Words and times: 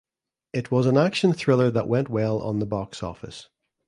It 0.51 0.71
was 0.71 0.87
an 0.87 0.97
action 0.97 1.31
thriller 1.31 1.69
that 1.69 1.87
went 1.87 2.09
well 2.09 2.41
on 2.41 2.57
the 2.57 2.65
box 2.65 3.03
office. 3.03 3.49